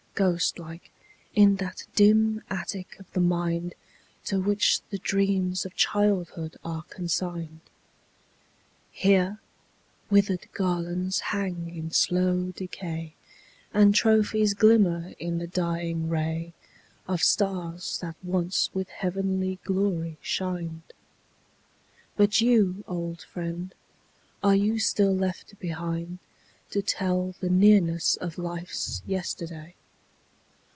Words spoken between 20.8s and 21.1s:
280